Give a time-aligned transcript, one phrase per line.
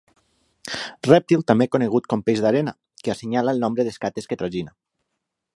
[1.07, 4.79] Rèptil també conegut com peix d'arena que assenyala el nombre d'escates que tragina.